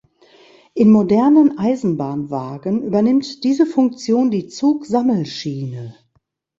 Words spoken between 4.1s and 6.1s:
die Zugsammelschiene.